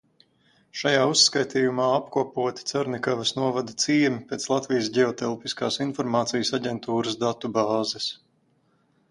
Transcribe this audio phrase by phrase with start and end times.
[0.79, 8.11] Šajā uzskatījumā apkopoti Carnikavas novada ciemi pēc Latvijas Ģeotelpiskās informācijas aģentūras datubāzes.